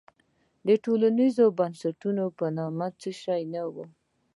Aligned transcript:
د 0.67 0.69
ټولنیزو 0.83 1.45
بنسټونو 1.57 2.23
په 2.37 2.45
نامه 2.57 2.87
څه 2.99 3.09
شی 3.21 3.41
نه 3.53 3.63
وو. 3.73 3.85